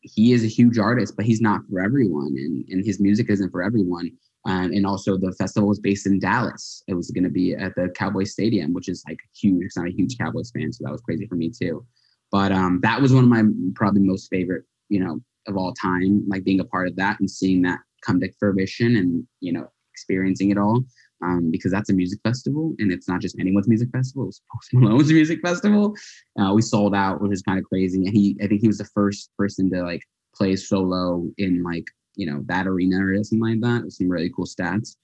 he 0.00 0.32
is 0.32 0.44
a 0.44 0.48
huge 0.48 0.78
artist, 0.78 1.16
but 1.16 1.26
he's 1.26 1.40
not 1.40 1.60
for 1.70 1.80
everyone, 1.80 2.34
and 2.36 2.64
and 2.68 2.84
his 2.84 3.00
music 3.00 3.30
isn't 3.30 3.50
for 3.50 3.62
everyone. 3.62 4.10
Um, 4.46 4.72
and 4.72 4.86
also, 4.86 5.18
the 5.18 5.32
festival 5.32 5.68
was 5.68 5.78
based 5.78 6.06
in 6.06 6.18
Dallas. 6.18 6.82
It 6.88 6.94
was 6.94 7.10
going 7.10 7.24
to 7.24 7.30
be 7.30 7.54
at 7.54 7.74
the 7.74 7.90
Cowboy 7.94 8.24
Stadium, 8.24 8.72
which 8.72 8.88
is 8.88 9.04
like 9.06 9.18
huge. 9.38 9.70
Not 9.76 9.88
a 9.88 9.92
huge 9.92 10.16
Cowboys 10.18 10.50
fan, 10.50 10.72
so 10.72 10.84
that 10.84 10.92
was 10.92 11.02
crazy 11.02 11.26
for 11.26 11.34
me 11.34 11.50
too. 11.50 11.84
But 12.32 12.52
um, 12.52 12.80
that 12.82 13.00
was 13.00 13.12
one 13.12 13.24
of 13.24 13.30
my 13.30 13.42
probably 13.74 14.00
most 14.00 14.28
favorite, 14.30 14.64
you 14.88 15.00
know, 15.00 15.20
of 15.46 15.56
all 15.56 15.74
time. 15.74 16.24
Like 16.26 16.44
being 16.44 16.60
a 16.60 16.64
part 16.64 16.88
of 16.88 16.96
that 16.96 17.20
and 17.20 17.30
seeing 17.30 17.62
that 17.62 17.80
come 18.02 18.20
to 18.20 18.32
fruition, 18.38 18.96
and 18.96 19.26
you 19.40 19.52
know, 19.52 19.70
experiencing 20.00 20.50
it 20.50 20.58
all. 20.58 20.82
Um, 21.22 21.50
because 21.50 21.70
that's 21.70 21.90
a 21.90 21.92
music 21.92 22.18
festival, 22.24 22.74
and 22.78 22.90
it's 22.90 23.06
not 23.06 23.20
just 23.20 23.38
anyone's 23.38 23.68
music 23.68 23.90
festival. 23.90 24.28
It's 24.28 24.40
Post 24.50 24.72
Malone's 24.72 25.12
music 25.12 25.40
festival. 25.42 25.94
Uh, 26.40 26.54
we 26.54 26.62
sold 26.62 26.94
out, 26.94 27.20
which 27.20 27.32
is 27.32 27.42
kind 27.42 27.58
of 27.58 27.66
crazy. 27.66 28.06
And 28.06 28.08
he, 28.08 28.38
I 28.42 28.46
think 28.46 28.62
he 28.62 28.68
was 28.68 28.78
the 28.78 28.86
first 28.86 29.28
person 29.36 29.70
to 29.70 29.82
like 29.82 30.02
play 30.34 30.56
solo 30.56 31.28
in 31.36 31.62
like 31.62 31.84
you 32.16 32.24
know 32.24 32.42
that 32.46 32.66
arena 32.66 33.04
or 33.04 33.14
something 33.22 33.40
like 33.40 33.60
that. 33.60 33.84
With 33.84 33.92
some 33.92 34.08
really 34.08 34.30
cool 34.34 34.46
stats. 34.46 34.96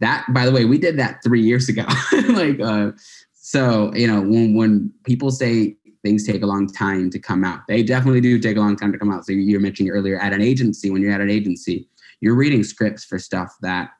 That, 0.00 0.24
by 0.30 0.46
the 0.46 0.52
way, 0.52 0.64
we 0.64 0.78
did 0.78 0.98
that 0.98 1.22
three 1.22 1.42
years 1.42 1.68
ago. 1.68 1.84
like, 2.30 2.58
uh, 2.58 2.92
so 3.34 3.92
you 3.94 4.06
know, 4.06 4.22
when 4.22 4.54
when 4.54 4.90
people 5.04 5.30
say 5.30 5.76
things 6.02 6.26
take 6.26 6.42
a 6.42 6.46
long 6.46 6.66
time 6.66 7.10
to 7.10 7.18
come 7.18 7.44
out, 7.44 7.60
they 7.68 7.82
definitely 7.82 8.22
do 8.22 8.38
take 8.38 8.56
a 8.56 8.60
long 8.60 8.76
time 8.76 8.92
to 8.92 8.98
come 8.98 9.12
out. 9.12 9.26
So 9.26 9.32
you 9.32 9.54
were 9.54 9.62
mentioning 9.62 9.92
earlier 9.92 10.18
at 10.18 10.32
an 10.32 10.40
agency. 10.40 10.90
When 10.90 11.02
you're 11.02 11.12
at 11.12 11.20
an 11.20 11.30
agency, 11.30 11.88
you're 12.20 12.34
reading 12.34 12.64
scripts 12.64 13.04
for 13.04 13.18
stuff 13.18 13.54
that 13.60 13.90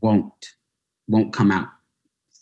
won't 0.00 0.54
won't 1.08 1.32
come 1.32 1.50
out 1.50 1.68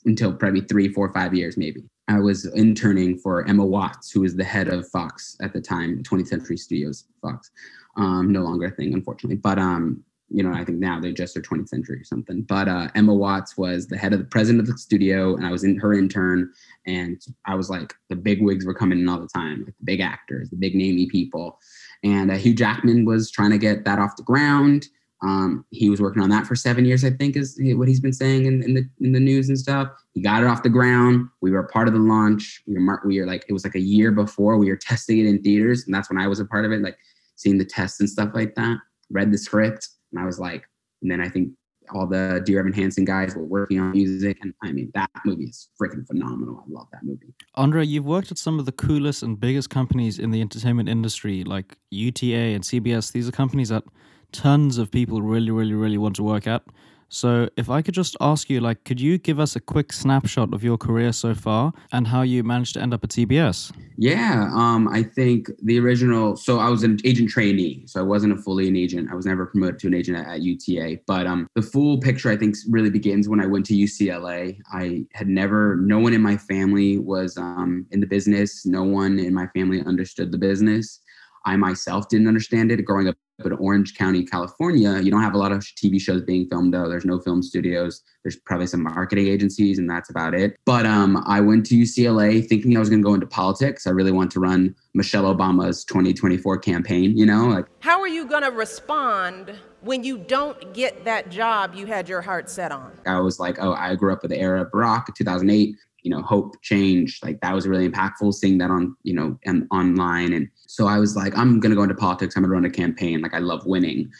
until 0.05 0.33
probably 0.33 0.61
three, 0.63 0.89
four, 0.89 1.13
five 1.13 1.35
years, 1.35 1.57
maybe. 1.57 1.83
I 2.09 2.21
was 2.21 2.47
interning 2.55 3.19
for 3.19 3.47
Emma 3.49 3.65
Watts, 3.65 4.11
who 4.11 4.21
was 4.21 4.37
the 4.37 4.45
head 4.45 4.69
of 4.69 4.89
Fox 4.89 5.37
at 5.43 5.53
the 5.53 5.61
time, 5.61 6.03
20th 6.05 6.29
Century 6.29 6.57
Studios 6.57 7.05
Fox. 7.21 7.51
Um, 7.97 8.33
no 8.33 8.43
longer 8.43 8.67
a 8.67 8.71
thing, 8.71 8.95
unfortunately. 8.95 9.37
But 9.37 9.59
um, 9.59 10.05
you 10.29 10.43
know, 10.43 10.53
I 10.53 10.65
think 10.65 10.79
now 10.79 11.01
they're 11.01 11.13
just 11.13 11.37
are 11.37 11.43
20th 11.43 11.69
Century 11.69 12.01
or 12.01 12.05
something. 12.05 12.43
But 12.43 12.69
uh, 12.69 12.89
Emma 12.95 13.15
Watts 13.15 13.57
was 13.57 13.87
the 13.87 13.97
head 13.97 14.13
of 14.13 14.19
the 14.19 14.25
president 14.25 14.61
of 14.61 14.67
the 14.67 14.79
studio, 14.79 15.37
and 15.37 15.47
I 15.47 15.51
was 15.51 15.65
in 15.65 15.79
her 15.79 15.93
intern. 15.93 16.53
And 16.87 17.21
I 17.45 17.55
was 17.55 17.71
like, 17.71 17.95
the 18.09 18.17
big 18.17 18.43
wigs 18.43 18.67
were 18.67 18.75
coming 18.75 18.99
in 18.99 19.09
all 19.09 19.21
the 19.21 19.29
time, 19.29 19.65
like 19.65 19.77
the 19.79 19.85
big 19.85 20.01
actors, 20.01 20.51
the 20.51 20.57
big 20.57 20.75
namey 20.75 21.09
people. 21.09 21.59
And 22.03 22.31
uh, 22.31 22.35
Hugh 22.35 22.55
Jackman 22.55 23.05
was 23.05 23.31
trying 23.31 23.51
to 23.51 23.59
get 23.59 23.85
that 23.85 23.99
off 23.99 24.17
the 24.17 24.23
ground. 24.23 24.87
Um, 25.23 25.65
he 25.71 25.89
was 25.89 26.01
working 26.01 26.23
on 26.23 26.29
that 26.31 26.47
for 26.47 26.55
seven 26.55 26.85
years, 26.85 27.05
I 27.05 27.11
think, 27.11 27.37
is 27.37 27.59
what 27.59 27.89
he's 27.89 28.01
been 28.01 28.13
saying 28.13 28.45
in, 28.45 28.63
in, 28.63 28.75
the 28.75 28.89
in 29.01 29.13
the 29.13 29.21
news 29.21 29.49
and 29.49 29.59
stuff. 29.59 29.89
He 30.13 30.21
got 30.21 30.43
it 30.43 30.47
off 30.47 30.63
the 30.63 30.69
ground. 30.69 31.29
We 31.41 31.51
were 31.51 31.61
a 31.61 31.69
part 31.69 31.89
of 31.89 31.95
the 31.95 32.01
launch. 32.01 32.63
We 32.67 32.75
were 32.75 33.01
we 33.05 33.21
were 33.21 33.27
like 33.27 33.45
it 33.49 33.53
was 33.53 33.65
like 33.65 33.75
a 33.75 33.81
year 33.81 34.13
before 34.13 34.59
we 34.59 34.69
were 34.69 34.77
testing 34.77 35.19
it 35.19 35.27
in 35.27 35.43
theaters, 35.43 35.85
and 35.87 35.95
that's 35.95 36.11
when 36.11 36.21
I 36.21 36.27
was 36.27 36.41
a 36.41 36.45
part 36.45 36.65
of 36.65 36.73
it, 36.73 36.83
like 36.83 36.99
seeing 37.37 37.59
the 37.59 37.65
tests 37.65 38.01
and 38.01 38.11
stuff 38.11 38.31
like 38.35 38.55
that. 38.57 38.79
Read 39.11 39.33
the 39.33 39.39
script, 39.39 39.89
and 40.13 40.21
I 40.21 40.27
was 40.27 40.39
like, 40.39 40.65
and 41.01 41.11
then 41.11 41.21
I 41.21 41.29
think 41.29 41.53
all 41.91 42.07
the 42.07 42.43
Dear 42.45 42.61
Evan 42.61 42.73
Hansen 42.73 43.05
guys 43.05 43.35
were 43.35 43.45
working 43.45 43.81
on 43.81 43.93
music, 43.93 44.39
and 44.43 44.53
I 44.63 44.73
mean 44.73 44.91
that 44.95 45.11
movie 45.25 45.45
is 45.45 45.69
freaking 45.81 46.07
phenomenal. 46.07 46.59
I 46.59 46.65
love 46.69 46.89
that 46.93 47.05
movie. 47.05 47.33
Andre, 47.55 47.87
you've 47.87 48.07
worked 48.07 48.31
at 48.31 48.39
some 48.39 48.59
of 48.59 48.67
the 48.67 48.73
coolest 48.73 49.23
and 49.23 49.39
biggest 49.39 49.71
companies 49.71 50.19
in 50.19 50.31
the 50.31 50.43
entertainment 50.43 50.89
industry, 50.89 51.43
like 51.45 51.79
UTA 51.91 52.55
and 52.55 52.63
CBS. 52.63 53.13
These 53.13 53.29
are 53.29 53.33
companies 53.33 53.71
that 53.71 53.85
tons 54.33 54.79
of 54.79 54.91
people 54.91 55.23
really, 55.23 55.51
really, 55.51 55.75
really 55.75 55.99
want 55.99 56.17
to 56.17 56.23
work 56.23 56.47
at. 56.47 56.63
So, 57.09 57.49
if 57.57 57.71
I 57.71 57.83
could 57.83 57.95
just 57.95 58.17
ask 58.21 58.51
you, 58.51 58.61
like, 58.61 58.83
could 58.83 59.01
you 59.01 59.17
give 59.17 59.39
us 59.39 59.55
a 59.55 59.61
quick 59.61 59.93
snapshot 59.93 60.53
of 60.53 60.65
your 60.65 60.77
career 60.77 61.13
so 61.13 61.35
far 61.35 61.73
and 61.93 62.09
how 62.09 62.23
you 62.23 62.43
managed 62.43 62.75
to 62.75 62.83
end 62.83 62.93
up 62.93 63.05
at 63.05 63.11
CBS? 63.11 63.73
Yeah, 63.97 64.51
um, 64.53 64.89
I 64.89 65.05
think 65.05 65.49
the 65.63 65.79
original. 65.79 66.37
So 66.37 66.59
I 66.59 66.69
was 66.69 66.83
an 66.83 66.99
agent 67.05 67.31
trainee, 67.31 67.85
so 67.87 68.01
I 68.01 68.03
wasn't 68.03 68.33
a 68.33 68.37
fully 68.37 68.67
an 68.67 68.75
agent. 68.75 69.09
I 69.11 69.15
was 69.15 69.25
never 69.25 69.47
promoted 69.47 69.79
to 69.81 69.87
an 69.87 69.95
agent 69.95 70.19
at, 70.19 70.27
at 70.27 70.41
UTA. 70.43 70.99
But 71.07 71.29
um, 71.29 71.47
the 71.55 71.63
full 71.63 72.01
picture, 72.01 72.29
I 72.29 72.37
think, 72.37 72.57
really 72.69 72.91
begins 72.91 73.29
when 73.29 73.41
I 73.41 73.47
went 73.47 73.67
to 73.67 73.75
UCLA. 73.75 74.59
I 74.73 75.07
had 75.15 75.29
never, 75.29 75.77
no 75.77 76.01
one 76.01 76.13
in 76.13 76.21
my 76.21 76.37
family 76.37 76.99
was 76.99 77.39
um, 77.39 77.87
in 77.93 78.01
the 78.01 78.07
business. 78.07 78.67
No 78.67 78.83
one 78.83 79.21
in 79.21 79.33
my 79.33 79.47
family 79.49 79.81
understood 79.81 80.33
the 80.33 80.39
business. 80.39 81.01
I 81.45 81.57
myself 81.57 82.09
didn't 82.09 82.27
understand 82.27 82.73
it 82.73 82.85
growing 82.85 83.07
up 83.07 83.15
in 83.45 83.53
Orange 83.53 83.95
County, 83.95 84.25
California. 84.25 84.99
You 85.01 85.11
don't 85.11 85.23
have 85.23 85.35
a 85.35 85.39
lot 85.39 85.53
of 85.53 85.61
TV 85.61 86.01
shows 86.01 86.23
being 86.23 86.49
filmed 86.49 86.73
though. 86.73 86.89
There's 86.89 87.05
no 87.05 87.19
film 87.19 87.43
studios. 87.43 88.03
There's 88.25 88.37
probably 88.37 88.67
some 88.67 88.83
marketing 88.83 89.29
agencies, 89.29 89.79
and 89.79 89.89
that's 89.89 90.11
about 90.11 90.35
it. 90.35 90.57
But 90.65 90.87
um, 90.87 91.23
I 91.27 91.41
went 91.41 91.67
to 91.67 91.77
UCLA 91.77 92.47
thinking 92.47 92.77
I 92.77 92.81
was 92.81 92.89
going 92.89 93.03
to 93.03 93.07
go 93.07 93.15
into 93.15 93.27
politics. 93.27 93.87
I 93.87 93.91
really 93.91 94.13
want 94.13 94.31
to 94.33 94.41
run 94.41 94.75
Michelle 94.95 95.25
Obama's 95.25 95.85
2024 95.85 96.59
campaign. 96.59 97.17
You 97.17 97.27
know, 97.27 97.47
like 97.47 97.67
how 97.81 98.01
are 98.01 98.09
you 98.09 98.27
going 98.27 98.43
to 98.43 98.51
respond 98.51 99.59
when 99.83 100.03
you 100.03 100.19
don't 100.19 100.73
get 100.73 101.05
that 101.05 101.31
job 101.31 101.75
you 101.75 101.87
had 101.87 102.09
your 102.09 102.23
heart 102.23 102.49
set 102.49 102.73
on? 102.73 102.93
I 103.07 103.21
was 103.21 103.39
like, 103.39 103.59
oh, 103.61 103.75
I 103.75 103.95
grew 103.95 104.13
up 104.13 104.23
with 104.23 104.31
the 104.31 104.39
era 104.39 104.63
of 104.63 104.71
Barack, 104.73 105.15
2008 105.15 105.77
you 106.07 106.11
know 106.11 106.23
hope 106.23 106.55
change 106.63 107.19
like 107.25 107.41
that 107.41 107.53
was 107.53 107.67
really 107.67 107.89
impactful 107.89 108.33
seeing 108.33 108.59
that 108.59 108.71
on 108.71 108.97
you 109.03 109.13
know 109.13 109.37
and 109.45 109.67
online. 109.73 110.33
And 110.33 110.49
so 110.67 110.87
i 110.87 110.99
was 111.01 111.17
like 111.17 111.37
i'm 111.37 111.59
going 111.59 111.71
to 111.71 111.77
go 111.77 111.83
into 111.83 111.97
politics 111.97 112.37
i'm 112.37 112.45
going 112.45 112.51
to 112.51 112.55
run 112.55 112.65
a 112.65 112.71
campaign 112.71 113.21
like 113.21 113.35
i 113.35 113.41
love 113.41 113.67
winning. 113.67 114.13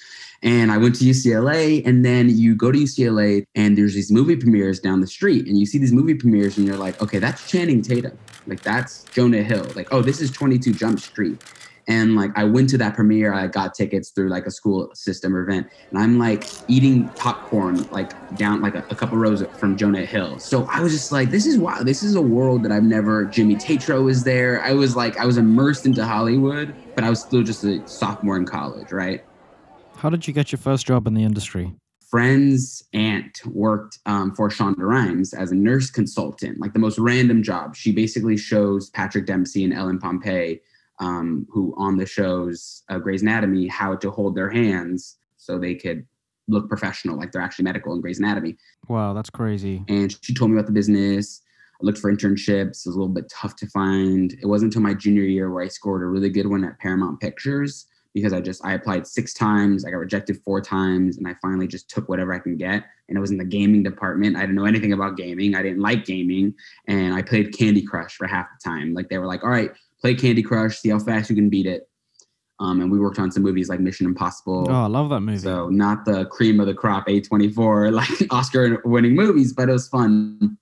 And 0.43 0.73
i 0.73 0.79
went 0.79 0.97
to 0.97 1.05
ucla 1.05 1.87
and 1.87 2.05
then 2.05 2.29
you 2.29 2.57
go 2.57 2.73
to 2.73 2.79
ucla 2.79 3.47
and 3.55 3.79
there's 3.79 3.95
these 3.95 4.11
movie 4.11 4.35
premieres 4.35 4.81
down 4.81 5.01
the 5.01 5.07
street 5.07 5.47
and 5.47 5.61
you 5.61 5.65
see 5.65 5.79
these 5.79 5.93
movie 5.93 6.15
premieres 6.15 6.59
and 6.59 6.67
you're 6.67 6.77
like 6.77 7.01
okay 7.01 7.21
that's 7.21 7.49
channing 7.49 7.83
tatum. 7.83 8.19
Like 8.49 8.63
that's 8.63 9.05
jonah 9.05 9.45
hill. 9.45 9.67
Like 9.77 9.93
oh 9.93 10.03
this 10.03 10.21
is 10.21 10.33
22 10.33 10.73
jump 10.73 10.99
street 10.99 11.41
and 11.89 12.17
like 12.17 12.31
I 12.37 12.45
went 12.45 12.69
to 12.71 12.79
that 12.79 12.95
premiere, 12.95 13.33
I 13.33 13.47
got 13.47 13.75
tickets 13.75 14.11
through 14.11 14.29
like 14.29 14.47
a 14.47 14.51
school 14.51 14.91
system 14.95 15.37
event, 15.37 15.69
and 15.91 15.99
I'm 15.99 16.19
like 16.19 16.45
eating 16.69 17.09
popcorn 17.11 17.83
like 17.91 18.13
down 18.37 18.61
like 18.61 18.75
a, 18.75 18.85
a 18.91 18.95
couple 18.95 19.19
rows 19.19 19.45
from 19.59 19.77
Jonah 19.77 20.05
Hill. 20.05 20.39
So 20.39 20.67
I 20.71 20.81
was 20.81 20.93
just 20.93 21.13
like, 21.13 21.31
this 21.31 21.47
is 21.47 21.59
wow, 21.59 21.83
this 21.83 22.03
is 22.03 22.15
a 22.15 22.23
world 22.23 22.63
that 22.65 22.73
I've 22.73 22.83
never. 22.83 23.25
Jimmy 23.25 23.57
Tatro 23.57 24.03
was 24.03 24.25
there. 24.25 24.63
I 24.63 24.73
was 24.73 24.97
like, 24.97 25.17
I 25.19 25.27
was 25.27 25.39
immersed 25.39 25.87
into 25.87 26.05
Hollywood, 26.05 26.75
but 26.95 27.05
I 27.05 27.11
was 27.11 27.21
still 27.21 27.43
just 27.43 27.65
a 27.65 27.87
sophomore 27.87 28.37
in 28.37 28.47
college, 28.47 28.93
right? 28.93 29.25
How 29.97 30.11
did 30.11 30.27
you 30.27 30.35
get 30.35 30.53
your 30.53 30.59
first 30.59 30.87
job 30.87 31.07
in 31.07 31.15
the 31.15 31.23
industry? 31.23 31.75
friend's 32.09 32.85
aunt 32.93 33.45
worked 33.47 33.99
um, 34.07 34.35
for 34.35 34.49
Shonda 34.49 34.79
Rhimes 34.79 35.35
as 35.35 35.51
a 35.51 35.55
nurse 35.55 35.91
consultant, 35.91 36.61
like 36.61 36.73
the 36.73 36.79
most 36.79 36.99
random 36.99 37.43
job. 37.43 37.75
She 37.75 37.93
basically 37.93 38.37
shows 38.37 38.91
Patrick 38.91 39.27
Dempsey 39.27 39.65
and 39.65 39.75
Ellen 39.75 39.99
Pompeo 39.99 40.57
um, 40.99 41.47
who 41.51 41.75
on 41.77 41.97
the 41.97 42.07
shows 42.07 42.83
uh, 42.89 42.99
Grey's 42.99 43.23
Anatomy 43.23 43.67
how 43.67 43.97
to 43.97 44.11
hold 44.11 44.35
their 44.35 44.51
hands 44.51 45.19
so 45.37 45.59
they 45.59 45.75
could 45.75 46.07
look 46.49 46.69
professional, 46.69 47.17
like 47.17 47.33
they're 47.33 47.43
actually 47.43 47.65
medical 47.65 47.93
in 47.95 48.01
Grey's 48.01 48.19
Anatomy. 48.19 48.57
Wow, 48.89 49.13
that's 49.13 49.31
crazy. 49.31 49.85
And 49.89 50.17
she 50.23 50.35
told 50.35 50.51
me 50.51 50.57
about 50.57 50.67
the 50.67 50.73
business. 50.73 51.43
I 51.81 51.85
looked 51.85 51.99
for 51.99 52.13
internships. 52.13 52.87
It 52.87 52.89
was 52.89 52.97
a 52.97 52.99
little 52.99 53.09
bit 53.09 53.29
tough 53.29 53.57
to 53.57 53.67
find. 53.67 54.33
It 54.33 54.47
wasn't 54.47 54.75
until 54.75 54.83
my 54.83 54.95
junior 54.95 55.25
year 55.25 55.51
where 55.51 55.65
I 55.65 55.69
scored 55.69 56.03
a 56.03 56.07
really 56.07 56.31
good 56.31 56.47
one 56.47 56.65
at 56.65 56.79
Paramount 56.79 57.21
Pictures 57.21 57.87
because 58.15 58.33
I 58.33 58.41
just 58.41 58.65
I 58.65 58.73
applied 58.73 59.07
six 59.07 59.35
times, 59.35 59.85
I 59.85 59.91
got 59.91 59.99
rejected 59.99 60.41
four 60.43 60.63
times, 60.63 61.19
and 61.19 61.29
I 61.29 61.35
finally 61.43 61.67
just 61.67 61.91
took 61.91 62.09
whatever 62.09 62.33
I 62.33 62.39
can 62.39 62.57
get. 62.57 62.85
And 63.09 63.19
it 63.19 63.21
was 63.21 63.31
in 63.31 63.37
the 63.37 63.45
gaming 63.45 63.83
department. 63.83 64.37
I 64.37 64.41
didn't 64.41 64.55
know 64.55 64.65
anything 64.65 64.95
about 64.95 65.19
gaming. 65.19 65.55
I 65.55 65.63
didn't 65.63 65.83
like 65.83 66.07
gaming, 66.07 66.55
and 66.89 67.13
I 67.13 67.21
played 67.21 67.53
Candy 67.53 67.83
Crush 67.83 68.17
for 68.17 68.27
half 68.27 68.47
the 68.47 68.71
time. 68.71 68.95
Like 68.95 69.11
they 69.11 69.19
were 69.19 69.27
like, 69.27 69.45
"All 69.45 69.51
right, 69.51 69.71
play 70.07 70.15
Candy 70.15 70.43
Crush, 70.43 70.79
see 70.79 70.91
how 70.91 71.01
fast 71.01 71.31
you 71.31 71.35
can 71.35 71.49
beat 71.49 71.67
it. 71.67 71.89
Um, 72.61 72.81
and 72.81 72.91
we 72.91 72.99
worked 72.99 73.19
on 73.19 73.33
some 73.33 73.43
movies 73.43 73.69
like 73.69 73.81
Mission 73.81 74.07
Impossible. 74.07 74.67
Oh, 74.71 74.85
I 74.85 74.87
love 74.87 75.11
that 75.11 75.21
movie. 75.21 75.39
So 75.39 75.69
not 75.69 76.05
the 76.05 76.27
cream 76.27 76.61
of 76.61 76.67
the 76.67 76.75
crop 76.75 77.07
A24 77.09 77.93
like 78.21 78.33
Oscar 78.33 78.81
winning 78.85 79.15
movies, 79.15 79.53
but 79.53 79.69
it 79.69 79.73
was 79.73 79.89
fun. 79.89 80.57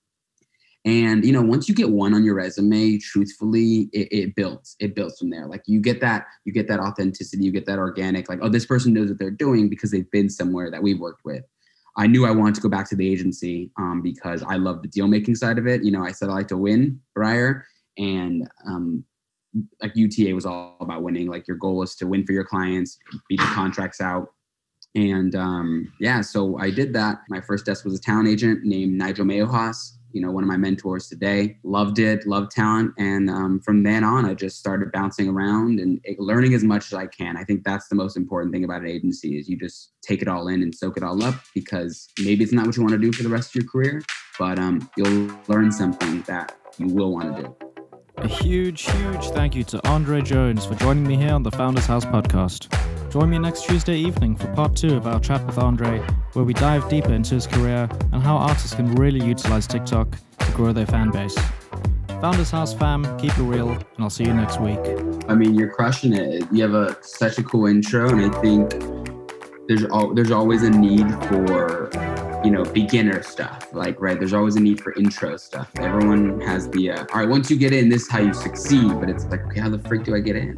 And 0.83 1.23
you 1.23 1.31
know, 1.31 1.41
once 1.41 1.69
you 1.69 1.75
get 1.75 1.89
one 1.89 2.13
on 2.13 2.23
your 2.23 2.35
resume, 2.35 2.97
truthfully, 2.97 3.89
it, 3.93 4.07
it 4.11 4.35
builds. 4.35 4.75
It 4.79 4.95
builds 4.95 5.19
from 5.19 5.29
there. 5.29 5.47
Like 5.47 5.63
you 5.67 5.79
get 5.79 6.01
that, 6.01 6.25
you 6.43 6.51
get 6.51 6.67
that 6.67 6.79
authenticity, 6.79 7.43
you 7.43 7.51
get 7.51 7.65
that 7.67 7.79
organic. 7.79 8.27
Like, 8.27 8.39
oh, 8.41 8.49
this 8.49 8.65
person 8.65 8.93
knows 8.93 9.09
what 9.09 9.19
they're 9.19 9.31
doing 9.31 9.69
because 9.69 9.91
they've 9.91 10.09
been 10.11 10.29
somewhere 10.29 10.69
that 10.71 10.81
we've 10.81 10.99
worked 10.99 11.21
with. 11.23 11.43
I 11.97 12.07
knew 12.07 12.25
I 12.25 12.31
wanted 12.31 12.55
to 12.55 12.61
go 12.61 12.69
back 12.69 12.89
to 12.89 12.95
the 12.95 13.09
agency 13.09 13.71
um, 13.77 14.01
because 14.01 14.43
I 14.43 14.55
love 14.57 14.81
the 14.81 14.89
deal 14.89 15.07
making 15.07 15.35
side 15.35 15.57
of 15.57 15.65
it. 15.65 15.83
You 15.83 15.91
know, 15.91 16.03
I 16.03 16.11
said 16.11 16.29
I 16.29 16.33
like 16.33 16.49
to 16.49 16.57
win, 16.57 16.99
Briar, 17.13 17.65
and 17.97 18.47
um, 18.67 19.05
like 19.81 19.95
UTA 19.95 20.33
was 20.33 20.45
all 20.45 20.77
about 20.81 21.03
winning. 21.03 21.27
Like 21.27 21.47
your 21.47 21.57
goal 21.57 21.83
is 21.83 21.95
to 21.95 22.07
win 22.07 22.25
for 22.25 22.33
your 22.33 22.43
clients, 22.43 22.97
beat 23.29 23.39
the 23.39 23.45
contracts 23.45 24.01
out. 24.01 24.29
And 24.95 25.35
um, 25.35 25.91
yeah, 25.99 26.21
so 26.21 26.57
I 26.57 26.69
did 26.69 26.93
that. 26.93 27.19
My 27.29 27.41
first 27.41 27.65
desk 27.65 27.83
was 27.83 27.97
a 27.97 28.01
talent 28.01 28.29
agent 28.29 28.63
named 28.63 28.93
Nigel 28.93 29.25
Meiojas, 29.25 29.97
you 30.13 30.21
know, 30.21 30.31
one 30.31 30.43
of 30.43 30.47
my 30.47 30.55
mentors 30.55 31.09
today. 31.09 31.57
Loved 31.63 31.99
it, 31.99 32.25
loved 32.25 32.51
talent. 32.51 32.93
And 32.97 33.29
um, 33.29 33.59
from 33.59 33.83
then 33.83 34.05
on, 34.05 34.25
I 34.25 34.33
just 34.33 34.57
started 34.57 34.93
bouncing 34.93 35.27
around 35.27 35.81
and 35.81 35.99
learning 36.17 36.53
as 36.53 36.63
much 36.63 36.85
as 36.85 36.93
I 36.93 37.07
can. 37.07 37.35
I 37.35 37.43
think 37.43 37.65
that's 37.65 37.89
the 37.89 37.95
most 37.95 38.15
important 38.15 38.53
thing 38.53 38.63
about 38.63 38.81
an 38.81 38.87
agency 38.87 39.37
is 39.37 39.49
you 39.49 39.57
just 39.57 39.91
take 40.01 40.21
it 40.21 40.29
all 40.29 40.47
in 40.47 40.63
and 40.63 40.73
soak 40.73 40.95
it 40.95 41.03
all 41.03 41.21
up 41.21 41.35
because 41.53 42.07
maybe 42.23 42.45
it's 42.45 42.53
not 42.53 42.65
what 42.65 42.77
you 42.77 42.83
want 42.83 42.93
to 42.93 42.99
do 42.99 43.11
for 43.11 43.23
the 43.23 43.29
rest 43.29 43.49
of 43.49 43.55
your 43.55 43.69
career, 43.69 44.01
but 44.39 44.57
um, 44.57 44.89
you'll 44.95 45.29
learn 45.49 45.69
something 45.69 46.21
that 46.21 46.55
you 46.77 46.87
will 46.87 47.11
want 47.11 47.35
to 47.35 47.43
do. 47.43 47.74
A 48.17 48.27
huge, 48.27 48.89
huge 48.89 49.29
thank 49.29 49.55
you 49.55 49.63
to 49.65 49.87
Andre 49.87 50.21
Jones 50.21 50.65
for 50.65 50.75
joining 50.75 51.05
me 51.05 51.17
here 51.17 51.33
on 51.33 51.43
the 51.43 51.51
Founders 51.51 51.85
House 51.85 52.05
podcast. 52.05 52.71
Join 53.11 53.29
me 53.29 53.37
next 53.37 53.65
Tuesday 53.65 53.97
evening 53.97 54.35
for 54.35 54.47
part 54.53 54.75
two 54.75 54.95
of 54.95 55.05
our 55.05 55.19
chat 55.19 55.45
with 55.45 55.57
Andre, 55.57 55.99
where 56.33 56.45
we 56.45 56.53
dive 56.53 56.87
deeper 56.89 57.13
into 57.13 57.35
his 57.35 57.45
career 57.45 57.89
and 58.13 58.23
how 58.23 58.37
artists 58.37 58.73
can 58.73 58.95
really 58.95 59.23
utilize 59.23 59.67
TikTok 59.67 60.17
to 60.39 60.51
grow 60.53 60.71
their 60.71 60.85
fan 60.85 61.11
base. 61.11 61.37
Founders 62.21 62.51
House 62.51 62.73
fam, 62.73 63.03
keep 63.19 63.37
it 63.37 63.43
real, 63.43 63.69
and 63.71 63.83
I'll 63.99 64.09
see 64.09 64.23
you 64.23 64.33
next 64.33 64.61
week. 64.61 64.79
I 65.27 65.35
mean, 65.35 65.53
you're 65.53 65.71
crushing 65.71 66.13
it. 66.13 66.45
You 66.51 66.63
have 66.63 66.73
a 66.73 66.97
such 67.01 67.37
a 67.37 67.43
cool 67.43 67.67
intro, 67.67 68.09
and 68.09 68.33
I 68.33 68.41
think 68.41 68.71
there's 69.67 69.83
al- 69.85 70.13
there's 70.13 70.31
always 70.31 70.63
a 70.63 70.69
need 70.69 71.09
for 71.25 71.89
you 72.45 72.51
know 72.51 72.63
beginner 72.63 73.23
stuff 73.23 73.73
like 73.73 73.99
right 73.99 74.19
there's 74.19 74.33
always 74.33 74.55
a 74.55 74.59
need 74.59 74.79
for 74.79 74.93
intro 74.93 75.35
stuff. 75.35 75.71
Everyone 75.79 76.39
has 76.41 76.69
the 76.69 76.91
uh, 76.91 77.05
all 77.11 77.19
right 77.21 77.27
once 77.27 77.49
you 77.49 77.57
get 77.57 77.73
in 77.73 77.89
this 77.89 78.03
is 78.03 78.11
how 78.11 78.19
you 78.19 78.33
succeed 78.33 78.87
but 78.99 79.09
it's 79.09 79.25
like 79.25 79.43
okay 79.47 79.59
how 79.59 79.69
the 79.69 79.79
freak 79.79 80.03
do 80.03 80.15
i 80.15 80.19
get 80.19 80.35
in 80.35 80.55